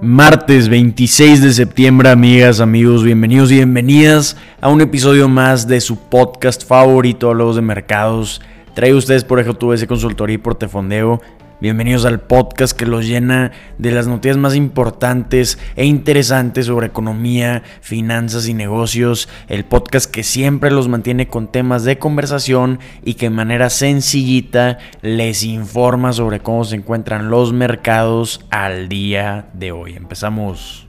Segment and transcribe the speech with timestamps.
[0.00, 5.98] Martes 26 de septiembre, amigas, amigos, bienvenidos y bienvenidas a un episodio más de su
[5.98, 8.40] podcast favorito, Hablamos de Mercados.
[8.74, 11.20] Traigo ustedes por ese Consultoría y Portefondeo
[11.60, 17.64] Bienvenidos al podcast que los llena de las noticias más importantes e interesantes sobre economía,
[17.80, 19.28] finanzas y negocios.
[19.48, 24.78] El podcast que siempre los mantiene con temas de conversación y que de manera sencillita
[25.02, 29.94] les informa sobre cómo se encuentran los mercados al día de hoy.
[29.96, 30.87] Empezamos.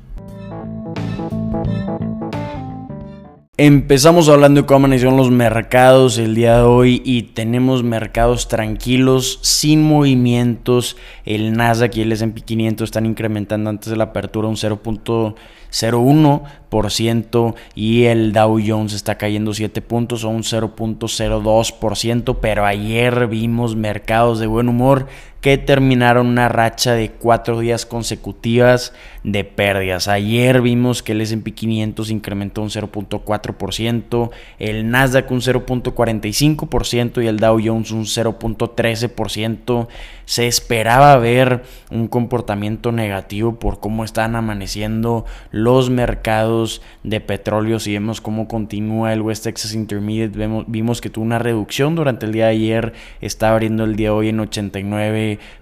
[3.62, 9.40] Empezamos hablando de cómo amanecieron los mercados el día de hoy y tenemos mercados tranquilos,
[9.42, 10.96] sin movimientos.
[11.26, 18.06] El Nasdaq y el S&P 500 están incrementando antes de la apertura un 0.01% y
[18.06, 24.48] el Dow Jones está cayendo 7 puntos o un 0.02%, pero ayer vimos mercados de
[24.48, 25.08] buen humor
[25.42, 30.08] que terminaron una racha de cuatro días consecutivas de pérdidas.
[30.08, 37.38] Ayer vimos que el S&P 500 incrementó un 0.4%, el Nasdaq un 0.45% y el
[37.38, 39.88] Dow Jones un 0.13%.
[40.26, 47.80] Se esperaba ver un comportamiento negativo por cómo están amaneciendo los mercados de petróleo.
[47.80, 52.34] Si vemos cómo continúa el West Texas Intermediate, vimos que tuvo una reducción durante el
[52.34, 54.40] día de ayer, está abriendo el día de hoy en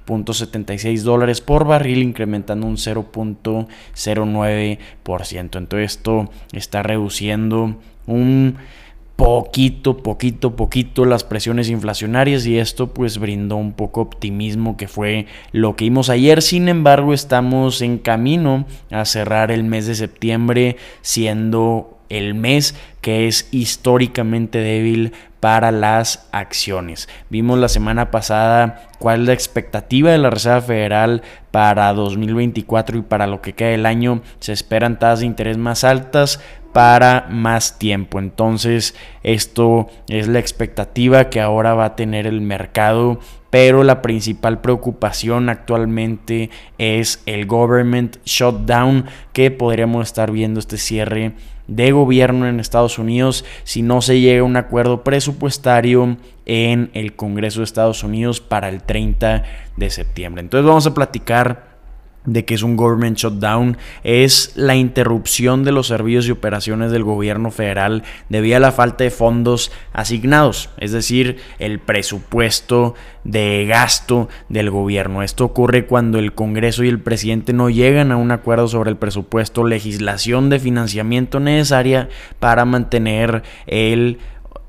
[0.05, 5.57] 89.76 dólares por barril, incrementando un 0.09%.
[5.57, 8.57] Entonces esto está reduciendo un
[9.17, 15.25] poquito, poquito, poquito las presiones inflacionarias y esto pues brindó un poco optimismo que fue
[15.51, 16.41] lo que vimos ayer.
[16.41, 23.27] Sin embargo, estamos en camino a cerrar el mes de septiembre siendo el mes que
[23.27, 27.07] es históricamente débil para las acciones.
[27.29, 33.01] Vimos la semana pasada cuál es la expectativa de la Reserva Federal para 2024 y
[33.03, 34.21] para lo que queda del año.
[34.39, 36.39] Se esperan tasas de interés más altas,
[36.77, 38.19] para más tiempo.
[38.19, 43.19] Entonces, esto es la expectativa que ahora va a tener el mercado,
[43.49, 51.33] pero la principal preocupación actualmente es el government shutdown que podríamos estar viendo este cierre
[51.67, 57.15] de gobierno en Estados Unidos si no se llega a un acuerdo presupuestario en el
[57.15, 59.43] Congreso de Estados Unidos para el 30
[59.75, 60.41] de septiembre.
[60.41, 61.66] Entonces vamos a platicar
[62.27, 67.03] de que es un government shutdown es la interrupción de los servicios y operaciones del
[67.03, 72.93] gobierno federal debido a la falta de fondos asignados, es decir, el presupuesto
[73.23, 75.23] de gasto del gobierno.
[75.23, 78.97] Esto ocurre cuando el Congreso y el presidente no llegan a un acuerdo sobre el
[78.97, 84.19] presupuesto, legislación de financiamiento necesaria para mantener el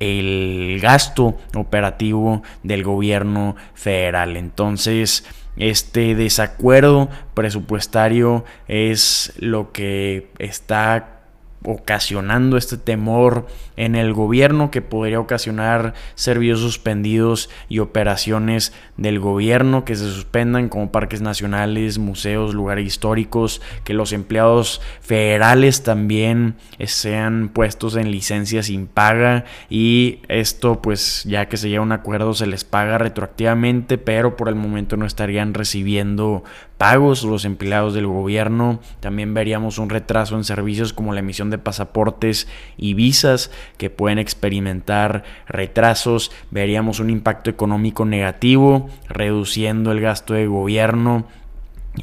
[0.00, 4.36] el gasto operativo del gobierno federal.
[4.36, 5.24] Entonces,
[5.58, 11.17] este desacuerdo presupuestario es lo que está
[11.64, 13.46] ocasionando este temor
[13.76, 20.68] en el gobierno que podría ocasionar servicios suspendidos y operaciones del gobierno que se suspendan
[20.68, 28.62] como parques nacionales, museos, lugares históricos, que los empleados federales también sean puestos en licencia
[28.62, 32.98] sin paga y esto pues ya que se llega a un acuerdo se les paga
[32.98, 36.44] retroactivamente pero por el momento no estarían recibiendo
[36.78, 38.80] pagos los empleados del gobierno.
[39.00, 44.18] También veríamos un retraso en servicios como la emisión de pasaportes y visas que pueden
[44.18, 46.30] experimentar retrasos.
[46.50, 51.26] Veríamos un impacto económico negativo, reduciendo el gasto de gobierno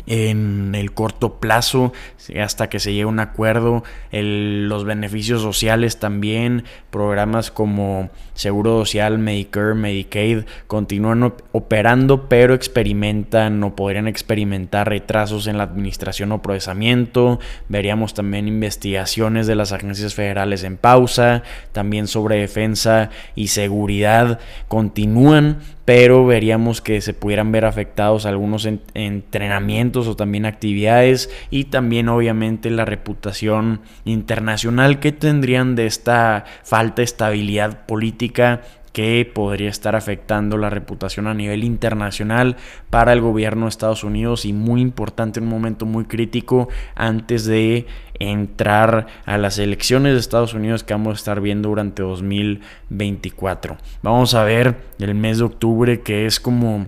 [0.07, 1.93] en el corto plazo
[2.41, 9.17] hasta que se llegue a un acuerdo los beneficios sociales también programas como Seguro Social,
[9.17, 17.39] Medicare, Medicaid continúan operando pero experimentan o podrían experimentar retrasos en la administración o procesamiento.
[17.69, 25.59] Veríamos también investigaciones de las agencias federales en pausa también sobre defensa y seguridad continúan
[25.85, 32.71] pero veríamos que se pudieran ver afectados algunos entrenamientos o también actividades y también obviamente
[32.71, 38.61] la reputación internacional que tendrían de esta falta de estabilidad política
[38.95, 42.55] que podría estar afectando la reputación a nivel internacional
[42.89, 47.87] para el gobierno de Estados Unidos y muy importante, un momento muy crítico antes de
[48.19, 53.75] entrar a las elecciones de Estados Unidos que vamos a estar viendo durante 2024.
[54.01, 56.87] Vamos a ver el mes de octubre que es como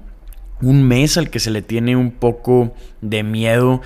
[0.61, 3.81] un mes al que se le tiene un poco de miedo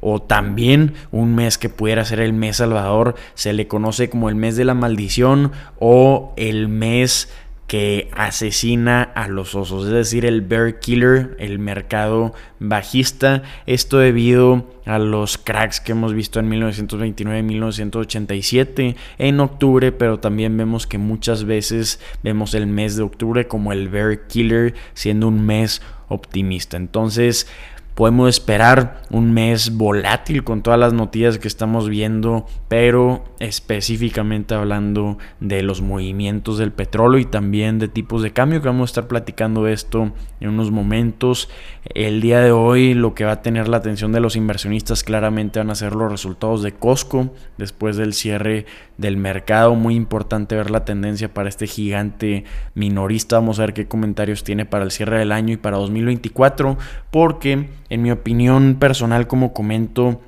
[0.00, 4.34] o también un mes que pudiera ser el mes Salvador, se le conoce como el
[4.34, 7.28] mes de la maldición o el mes
[7.66, 13.42] que asesina a los osos, es decir, el bear killer, el mercado bajista.
[13.66, 20.20] Esto debido a los cracks que hemos visto en 1929 y 1987 en octubre, pero
[20.20, 25.26] también vemos que muchas veces vemos el mes de octubre como el bear killer siendo
[25.26, 26.76] un mes optimista.
[26.76, 27.48] Entonces,
[27.96, 35.16] Podemos esperar un mes volátil con todas las noticias que estamos viendo, pero específicamente hablando
[35.40, 39.66] de los movimientos del petróleo y también de tipos de cambio, vamos a estar platicando
[39.66, 41.48] esto en unos momentos.
[41.94, 45.58] El día de hoy lo que va a tener la atención de los inversionistas claramente
[45.58, 48.66] van a ser los resultados de Costco después del cierre
[48.98, 49.74] del mercado.
[49.74, 52.44] Muy importante ver la tendencia para este gigante
[52.74, 53.36] minorista.
[53.36, 56.76] Vamos a ver qué comentarios tiene para el cierre del año y para 2024,
[57.10, 60.20] porque en mi opinión personal, como comento,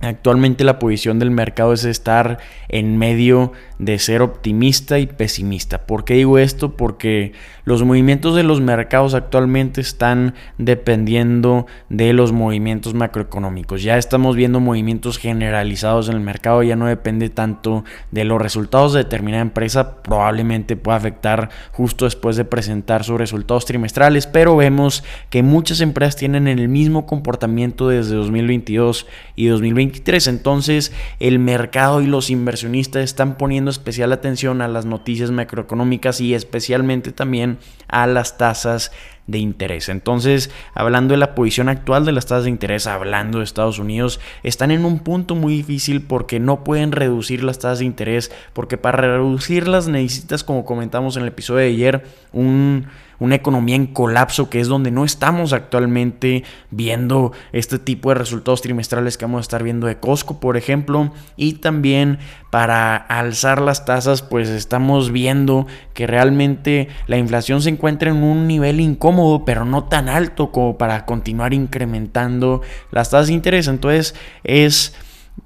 [0.00, 5.86] Actualmente la posición del mercado es estar en medio de ser optimista y pesimista.
[5.86, 6.76] ¿Por qué digo esto?
[6.76, 7.32] Porque
[7.64, 13.82] los movimientos de los mercados actualmente están dependiendo de los movimientos macroeconómicos.
[13.82, 18.92] Ya estamos viendo movimientos generalizados en el mercado, ya no depende tanto de los resultados
[18.92, 20.00] de determinada empresa.
[20.02, 26.14] Probablemente pueda afectar justo después de presentar sus resultados trimestrales, pero vemos que muchas empresas
[26.14, 29.87] tienen el mismo comportamiento desde 2022 y 2023.
[30.26, 36.34] Entonces el mercado y los inversionistas están poniendo especial atención a las noticias macroeconómicas y
[36.34, 37.58] especialmente también
[37.88, 38.92] a las tasas
[39.28, 39.88] de interés.
[39.88, 44.18] Entonces, hablando de la posición actual de las tasas de interés, hablando de Estados Unidos,
[44.42, 48.78] están en un punto muy difícil porque no pueden reducir las tasas de interés, porque
[48.78, 52.86] para reducirlas necesitas, como comentamos en el episodio de ayer, un
[53.18, 58.62] una economía en colapso, que es donde no estamos actualmente viendo este tipo de resultados
[58.62, 62.18] trimestrales que vamos a estar viendo de Costco, por ejemplo, y también
[62.50, 68.46] para alzar las tasas, pues estamos viendo que realmente la inflación se encuentra en un
[68.46, 73.68] nivel incómodo, pero no tan alto como para continuar incrementando las tasas de interés.
[73.68, 74.14] Entonces
[74.44, 74.94] es,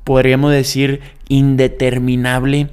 [0.05, 2.69] podríamos decir, indeterminable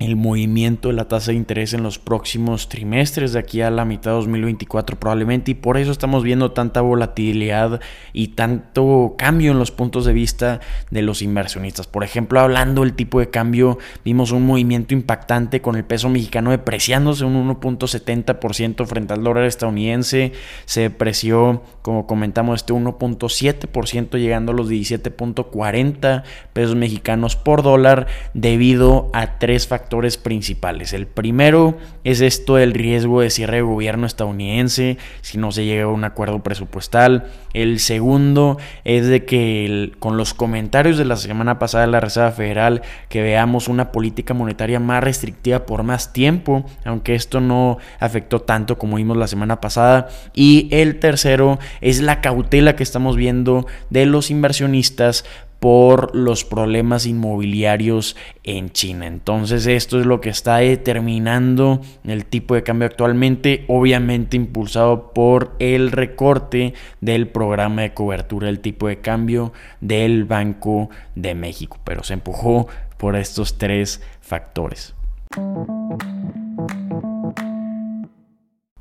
[0.00, 3.84] el movimiento de la tasa de interés en los próximos trimestres de aquí a la
[3.84, 7.80] mitad de 2024 probablemente y por eso estamos viendo tanta volatilidad
[8.14, 10.60] y tanto cambio en los puntos de vista
[10.90, 11.86] de los inversionistas.
[11.86, 16.50] Por ejemplo, hablando del tipo de cambio, vimos un movimiento impactante con el peso mexicano
[16.50, 20.32] depreciándose un 1.70% frente al dólar estadounidense,
[20.64, 26.22] se depreció, como comentamos, este 1.7% llegando a los 17.40
[26.54, 29.89] pesos mexicanos por dólar debido a tres factores
[30.22, 30.92] principales.
[30.92, 35.84] El primero es esto del riesgo de cierre de gobierno estadounidense si no se llega
[35.84, 37.26] a un acuerdo presupuestal.
[37.52, 42.30] El segundo es de que con los comentarios de la semana pasada de la Reserva
[42.30, 48.40] Federal que veamos una política monetaria más restrictiva por más tiempo, aunque esto no afectó
[48.40, 50.08] tanto como vimos la semana pasada.
[50.34, 55.24] Y el tercero es la cautela que estamos viendo de los inversionistas
[55.60, 59.06] por los problemas inmobiliarios en China.
[59.06, 65.54] Entonces esto es lo que está determinando el tipo de cambio actualmente, obviamente impulsado por
[65.58, 72.02] el recorte del programa de cobertura del tipo de cambio del Banco de México, pero
[72.02, 72.66] se empujó
[72.96, 74.94] por estos tres factores.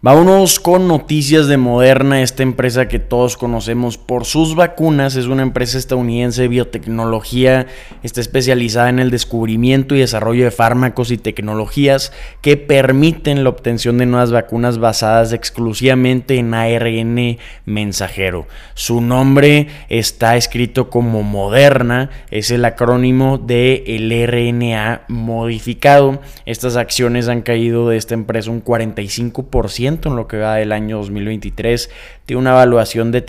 [0.02, 5.18] Vámonos con noticias de Moderna, esta empresa que todos conocemos por sus vacunas.
[5.18, 7.68] Es una empresa estadounidense de biotecnología,
[8.02, 13.98] está especializada en el descubrimiento y desarrollo de fármacos y tecnologías que permiten la obtención
[13.98, 18.48] de nuevas vacunas basadas exclusivamente en ARN mensajero.
[18.76, 26.22] Su nombre está escrito como Moderna, es el acrónimo de el RNA modificado.
[26.46, 30.98] Estas acciones han caído de esta empresa un 45% en lo que va del año
[30.98, 31.90] 2023.
[32.26, 33.22] Tiene una evaluación de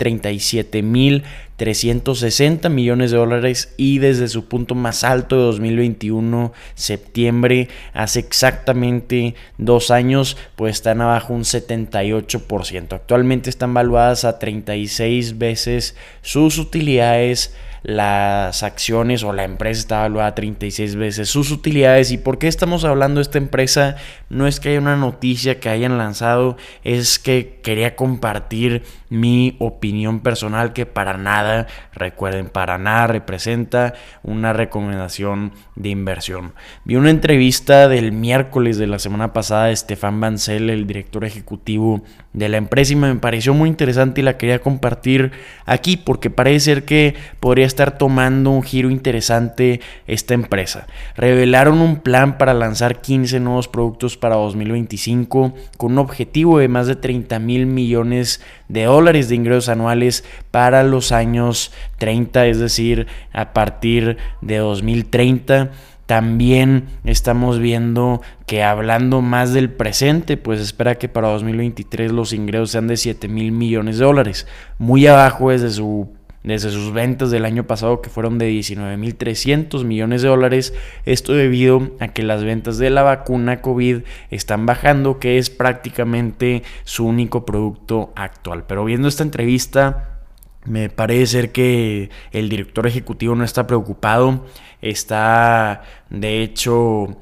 [1.61, 9.35] 37.360 millones de dólares y desde su punto más alto de 2021, septiembre, hace exactamente
[9.59, 12.93] dos años, pues están abajo un 78%.
[12.93, 17.53] Actualmente están valuadas a 36 veces sus utilidades
[17.83, 22.11] las acciones o la empresa está evaluada 36 veces sus utilidades.
[22.11, 23.95] ¿Y por qué estamos hablando de esta empresa?
[24.29, 30.21] No es que haya una noticia que hayan lanzado, es que quería compartir mi opinión
[30.21, 31.50] personal que para nada,
[31.93, 33.93] recuerden, para nada representa
[34.23, 36.53] una recomendación de inversión.
[36.85, 42.03] Vi una entrevista del miércoles de la semana pasada de Stefan Bancel, el director ejecutivo
[42.33, 45.31] de la empresa y me pareció muy interesante y la quería compartir
[45.65, 50.87] aquí porque parece ser que podría estar tomando un giro interesante esta empresa.
[51.15, 56.87] Revelaron un plan para lanzar 15 nuevos productos para 2025 con un objetivo de más
[56.87, 58.41] de 30 mil millones de
[58.71, 65.71] dólares de ingresos anuales para los años 30, es decir, a partir de 2030
[66.11, 72.71] también estamos viendo que hablando más del presente, pues espera que para 2023 los ingresos
[72.71, 74.45] sean de 7 mil millones de dólares,
[74.77, 76.09] muy abajo desde, su,
[76.43, 80.73] desde sus ventas del año pasado que fueron de 19 mil 300 millones de dólares.
[81.05, 86.63] Esto debido a que las ventas de la vacuna COVID están bajando, que es prácticamente
[86.83, 88.65] su único producto actual.
[88.67, 90.19] Pero viendo esta entrevista,
[90.65, 94.45] me parece que el director ejecutivo no está preocupado,
[94.81, 97.17] está de hecho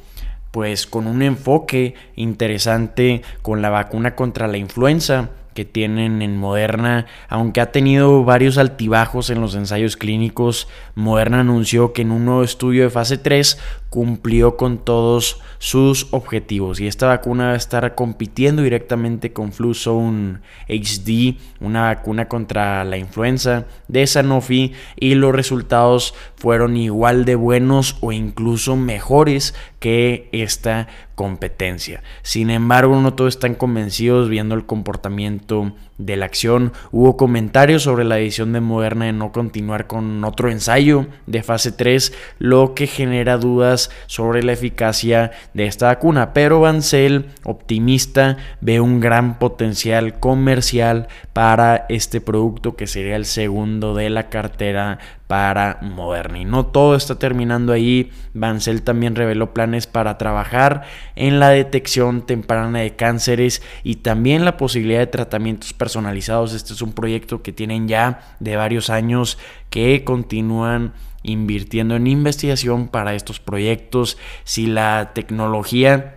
[0.51, 5.29] pues con un enfoque interesante con la vacuna contra la influenza
[5.59, 11.91] que tienen en Moderna, aunque ha tenido varios altibajos en los ensayos clínicos, Moderna anunció
[11.91, 17.07] que en un nuevo estudio de fase 3 cumplió con todos sus objetivos y esta
[17.07, 24.05] vacuna va a estar compitiendo directamente con Fluzone HD, una vacuna contra la influenza de
[24.05, 32.03] Sanofi y los resultados fueron igual de buenos o incluso mejores que esta competencia.
[32.21, 36.73] Sin embargo, no todos están convencidos viendo el comportamiento de la acción.
[36.91, 41.71] Hubo comentarios sobre la decisión de Moderna de no continuar con otro ensayo de fase
[41.71, 46.33] 3, lo que genera dudas sobre la eficacia de esta vacuna.
[46.33, 53.93] Pero Bancel, optimista, ve un gran potencial comercial para este producto que sería el segundo
[53.93, 54.97] de la cartera
[55.29, 56.39] para Moderna.
[56.39, 58.09] Y no todo está terminando ahí.
[58.33, 64.57] Bancel también reveló planes para trabajar en la detección temprana de cánceres y también la
[64.57, 66.55] posibilidad de tratamientos personalizados.
[66.55, 69.37] Este es un proyecto que tienen ya de varios años
[69.69, 74.17] que continúan invirtiendo en investigación para estos proyectos.
[74.45, 76.15] Si la tecnología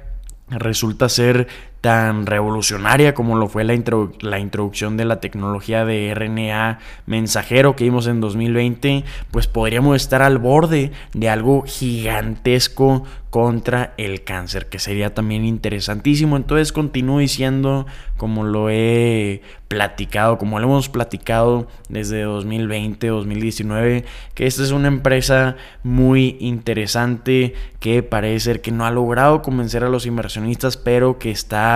[0.48, 1.48] resulta ser
[1.82, 3.74] tan revolucionaria como lo fue la,
[4.20, 10.22] la, introducción de la tecnología de RNA mensajero que vimos en 2020, pues podríamos estar
[10.22, 16.36] al borde de algo gigantesco contra el cáncer, que sería también interesantísimo.
[16.36, 17.86] Entonces continúo diciendo,
[18.18, 24.88] como lo he platicado, como lo hemos platicado desde 2020, 2019, que esta es una
[24.88, 31.18] empresa muy interesante que parece ser que no ha logrado convencer a los inversionistas, pero
[31.18, 31.71] que está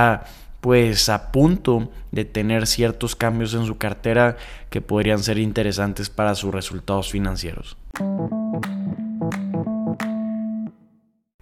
[0.60, 4.36] pues a punto de tener ciertos cambios en su cartera
[4.70, 7.76] que podrían ser interesantes para sus resultados financieros.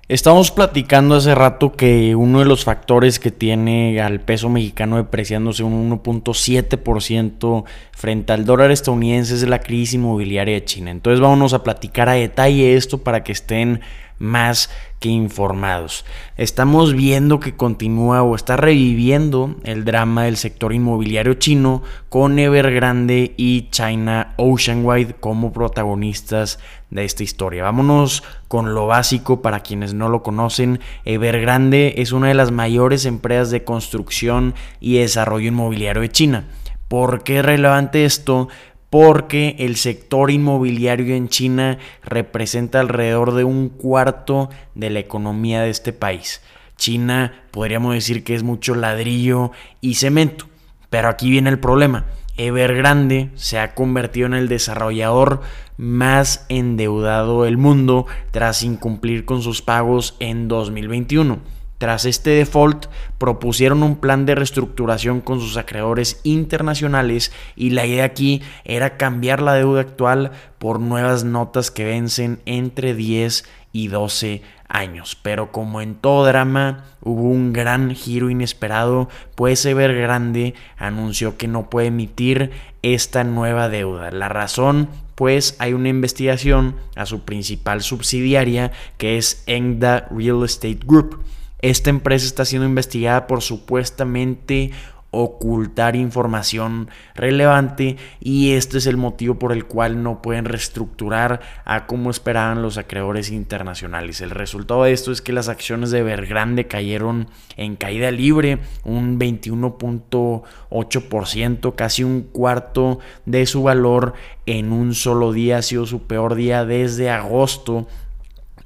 [0.07, 5.63] Estamos platicando hace rato que uno de los factores que tiene al peso mexicano depreciándose
[5.63, 10.91] un 1.7% frente al dólar estadounidense es la crisis inmobiliaria de China.
[10.91, 13.81] Entonces vámonos a platicar a detalle esto para que estén
[14.19, 14.69] más
[15.01, 16.05] que informados.
[16.37, 23.35] Estamos viendo que continúa o está reviviendo el drama del sector inmobiliario chino con Evergrande
[23.37, 26.59] y China Oceanwide como protagonistas
[26.95, 27.65] de esta historia.
[27.65, 30.81] Vámonos con lo básico para quienes no lo conocen.
[31.05, 36.45] Evergrande es una de las mayores empresas de construcción y desarrollo inmobiliario de China.
[36.89, 38.49] ¿Por qué es relevante esto?
[38.91, 45.71] porque el sector inmobiliario en China representa alrededor de un cuarto de la economía de
[45.71, 46.43] este país.
[46.77, 50.47] China podríamos decir que es mucho ladrillo y cemento,
[50.91, 52.05] pero aquí viene el problema.
[52.37, 55.41] Evergrande se ha convertido en el desarrollador
[55.77, 61.39] más endeudado del mundo tras incumplir con sus pagos en 2021.
[61.79, 62.87] Tras este default,
[63.19, 69.43] propusieron un plan de reestructuración con sus acreedores internacionales y la idea aquí era cambiar
[69.43, 75.17] la deuda actual por nuevas notas que vencen entre 10 y 12 años.
[75.21, 81.71] Pero como en todo drama, hubo un gran giro inesperado, pues Evergrande anunció que no
[81.71, 82.51] puede emitir
[82.83, 84.11] esta nueva deuda.
[84.11, 90.81] La razón, pues hay una investigación a su principal subsidiaria, que es Engda Real Estate
[90.85, 91.25] Group
[91.65, 94.73] esta empresa está siendo investigada por supuestamente
[95.15, 101.87] ocultar información relevante y este es el motivo por el cual no pueden reestructurar a
[101.87, 104.21] como esperaban los acreedores internacionales.
[104.21, 109.19] El resultado de esto es que las acciones de Evergrande cayeron en caída libre un
[109.19, 114.15] 21.8%, casi un cuarto de su valor
[114.47, 117.87] en un solo día, ha sido su peor día desde agosto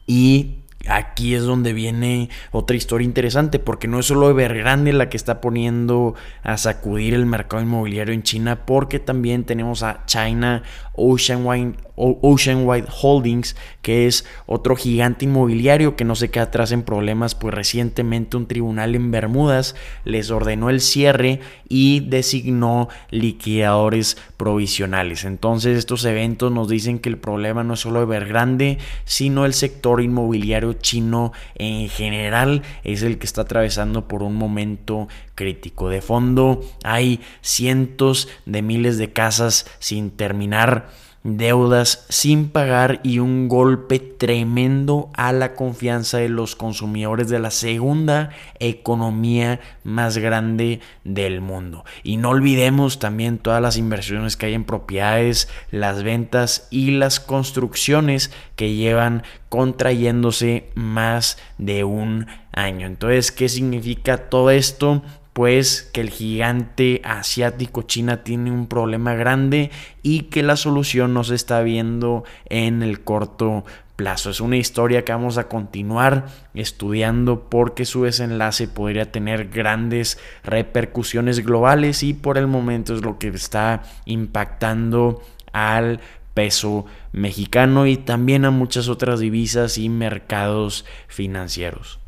[0.06, 0.57] y
[0.88, 5.40] aquí es donde viene otra historia interesante, porque no es solo Evergrande la que está
[5.40, 10.62] poniendo a sacudir el mercado inmobiliario en China, porque también tenemos a China
[10.94, 17.34] Ocean Wide Holdings, que es otro gigante inmobiliario que no se queda atrás en problemas,
[17.34, 25.24] pues recientemente un tribunal en Bermudas les ordenó el cierre y designó liquidadores provisionales.
[25.24, 30.00] Entonces estos eventos nos dicen que el problema no es solo Evergrande, sino el sector
[30.00, 35.88] inmobiliario chino en general es el que está atravesando por un momento crítico.
[35.88, 40.88] De fondo hay cientos de miles de casas sin terminar
[41.24, 47.50] deudas sin pagar y un golpe tremendo a la confianza de los consumidores de la
[47.50, 51.84] segunda economía más grande del mundo.
[52.02, 57.20] Y no olvidemos también todas las inversiones que hay en propiedades, las ventas y las
[57.20, 62.86] construcciones que llevan contrayéndose más de un año.
[62.86, 65.02] Entonces, ¿qué significa todo esto?
[65.38, 69.70] Pues que el gigante asiático China tiene un problema grande
[70.02, 73.64] y que la solución no se está viendo en el corto
[73.94, 74.30] plazo.
[74.30, 81.38] Es una historia que vamos a continuar estudiando porque su desenlace podría tener grandes repercusiones
[81.46, 86.00] globales y por el momento es lo que está impactando al
[86.34, 92.00] peso mexicano y también a muchas otras divisas y mercados financieros.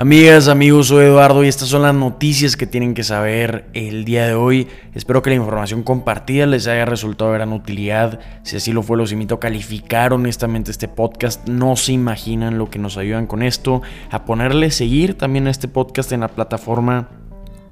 [0.00, 4.26] Amigas, amigos, soy Eduardo y estas son las noticias que tienen que saber el día
[4.26, 4.66] de hoy.
[4.94, 8.18] Espero que la información compartida les haya resultado de gran utilidad.
[8.42, 11.46] Si así lo fue, los invito a calificar honestamente este podcast.
[11.46, 13.82] No se imaginan lo que nos ayudan con esto.
[14.10, 17.10] A ponerle seguir también a este podcast en la plataforma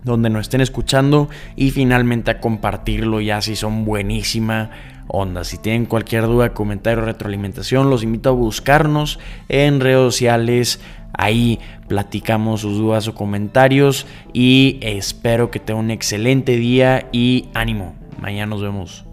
[0.05, 4.71] donde nos estén escuchando y finalmente a compartirlo ya si son buenísima
[5.09, 5.45] onda.
[5.45, 9.19] Si tienen cualquier duda, comentario, retroalimentación, los invito a buscarnos
[9.49, 10.81] en redes sociales.
[11.19, 11.59] Ahí
[11.89, 17.95] platicamos sus dudas o comentarios y espero que tengan un excelente día y ánimo.
[18.21, 19.08] Mañana nos vemos.